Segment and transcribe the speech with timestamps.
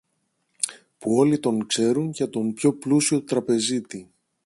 [0.93, 4.11] όπου όλοι τον ξέρουν για τον πιο πλούσιο τραπεζίτη.